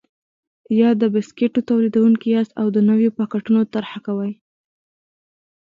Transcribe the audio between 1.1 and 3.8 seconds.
بسکېټو تولیدوونکي یاست او د نویو پاکټونو